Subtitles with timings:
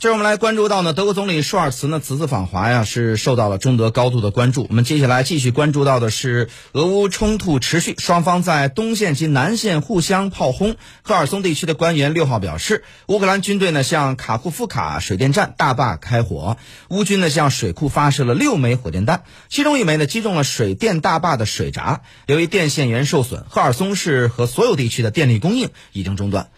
[0.00, 4.66] 接着我们来关注到呢，德国总理舒尔茨呢此次访华呀，是受到了中德高度的关注。
[4.70, 10.76] 我们接下来继续关注到的是俄乌冲突持续，双方在东线及南线互相炮轰。
[11.02, 16.56] 赫尔松地区的官员六号表示，乌克兰军队呢向卡库夫卡水电站大坝开火，
[16.88, 26.48] 乌军呢向水库发射了六枚火箭弹，其中一枚呢击中了水电大坝的水闸，由于电线源受损，赫尔松市和所有地区的电力供应已经中断。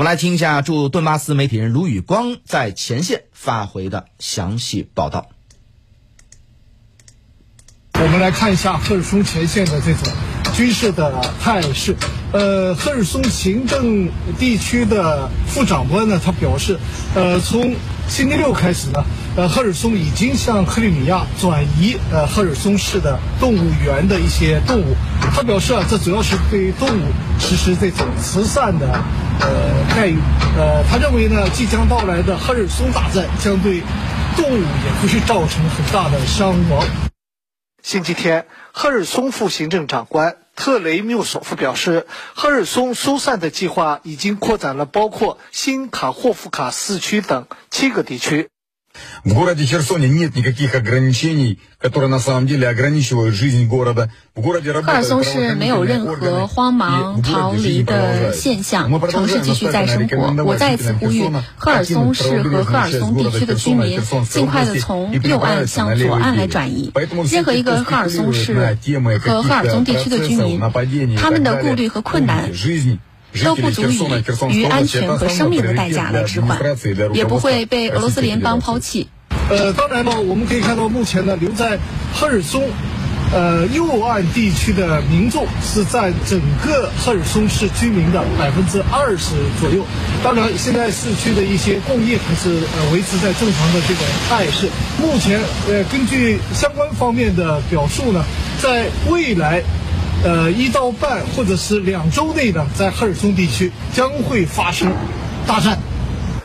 [0.00, 5.28] 我们来听一下驻顿巴斯媒体人卢宇光在前线发回的详细报道。
[7.92, 10.10] 我们来看一下赫尔松前线的这种
[10.54, 11.94] 军事的态势。
[12.32, 14.08] 呃，赫尔松行政
[14.38, 16.78] 地区的副长官呢，他表示，
[17.14, 17.74] 呃，从
[18.08, 19.04] 星期六开始呢，
[19.36, 24.96] 呃，赫尔松已经向克里米亚转移呃赫尔松市的动物园的一些动物。
[25.34, 27.02] 他表示啊，这主要是对动物
[27.38, 28.86] 实施这种慈善的。
[29.40, 29.48] 呃，
[29.96, 30.18] 待遇，
[30.58, 33.80] 呃，他认为呢，即将到来的赫尔松大战将对
[34.36, 36.84] 动物也不会造成很大的伤亡。
[37.82, 48.50] 星期天，赫尔松副行政长官特雷缪索夫表示，赫尔松疏散的计划已经扩展了包括新卡霍夫卡市区等七个地区。
[49.25, 54.11] В городе Херсоне нет никаких ограничений, которые на самом деле ограничивают жизнь города.
[54.35, 60.43] В городе 赫尔松市没有任何慌忙逃离的现象，城市继续在生活。
[60.43, 61.27] 我再次呼吁
[61.57, 63.99] 赫尔松市和赫尔松地区的居民
[64.29, 66.91] 尽快的从右岸向左岸来转移。
[67.31, 68.53] 任何一个赫尔松市
[69.23, 70.59] 和赫尔松地区的居民，
[71.17, 72.51] 他们的顾虑和困难。
[73.44, 76.58] 都不足以于安全和生命的代价来置换，
[77.12, 79.08] 也不会被俄罗斯联邦抛弃。
[79.48, 81.78] 呃，当然了，我们可以看到，目前呢，留在
[82.14, 82.68] 赫尔松，
[83.32, 89.84] 呃，右岸地区的民众是占整个赫尔松市居民的百分之二十左右。
[90.22, 94.68] 当然，现在市区的一些供应还是呃维持在正常的这种态势。
[95.00, 98.24] 目前，呃，根据相关方面的表述呢，
[98.60, 99.62] 在未来。
[100.22, 104.92] 呃，一到半或者是两周内呢，在赫尔松地区将会发生
[105.46, 105.78] 大战。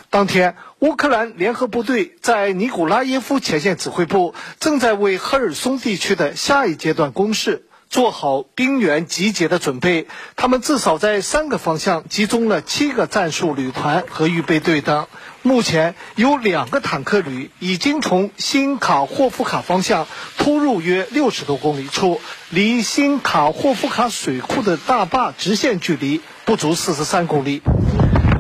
[0.10, 10.08] 当天，乌克兰联合部队在尼古拉耶夫前线指挥部正在为赫尔松地区的下一阶段攻势做好兵员集结的准备。
[10.36, 15.08] 他们至少在三个方向集中了七个战术旅团和预备队等。
[15.44, 20.08] 目前有两个坦克旅已经从新卡霍夫卡方向
[20.38, 22.20] 突入约六十多公里处，
[22.50, 27.62] 离新卡霍夫卡水库的大坝直线距离不足四十三公里。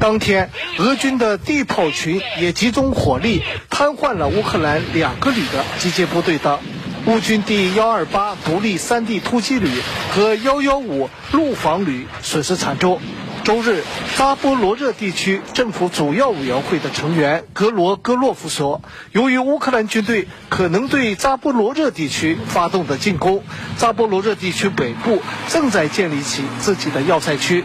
[0.02, 6.60] 当天，俄军的地炮群也集中火力瘫痪了乌克兰两个旅的集结部队等。
[7.08, 9.70] 乌军第幺二八独立三地突击旅
[10.12, 13.00] 和幺幺五陆防旅损失惨重。
[13.44, 13.84] 周日，
[14.18, 18.82] 扎波罗热地区政府主要委员会的成员格罗戈洛夫说
[19.14, 23.44] ：“由于乌克兰军队可能对扎波罗热地区发动的进攻，
[23.78, 27.64] 扎波罗热地区北部正在建立起自己的要塞区。”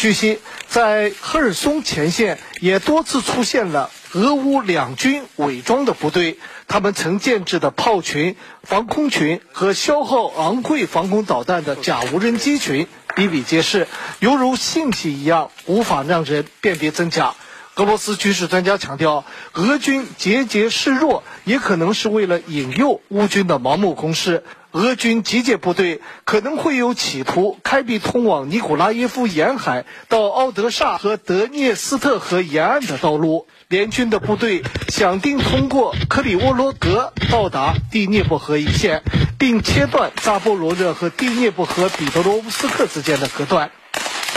[0.00, 12.86] 据悉，在赫尔松前线也多次出现了俄乌两军伪装的部队，他们曾建制的炮群、防空群和消耗昂贵防空导弹的假无人机群。
[13.14, 13.88] 比比皆是，
[14.20, 17.34] 犹如信息一样，无法让人辨别真假。
[17.80, 19.24] 俄罗斯军事专家强调，
[19.54, 24.44] 俄军节节示弱，也可能是为了引诱乌军的盲目攻势。
[24.72, 33.46] 俄军集结部队可能会有企图开辟通往尼古拉耶夫沿海到奥德萨和德涅斯特河沿岸的道路。
[33.68, 39.02] 联军的部队想定通过克里沃罗格到达第聂伯河一线，
[39.38, 43.70] 并切断扎波罗热和第聂伯河彼得罗夫斯克之间的隔断。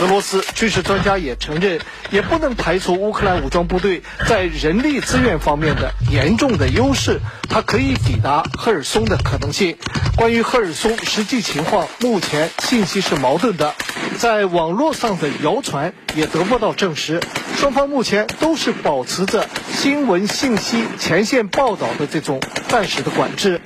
[0.00, 9.76] 俄罗斯军事专家也承认，也不能排除乌克兰武装部队在人力资源方面的严重的优势，它可以抵达赫尔松的可能性。
[10.16, 13.74] 关于赫尔松实际情况，目前信息是矛盾的，
[14.18, 17.20] 在网络上的谣传也得不到证实。
[17.56, 23.60] 双方目前都是保持着新闻信息前线报道的这种暂时的管制。